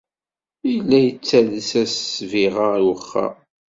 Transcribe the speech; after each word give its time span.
Yella 0.71 0.97
yettales-as 1.01 1.93
ssbiɣa 2.01 2.69
i 2.79 2.81
wexxam. 2.87 3.35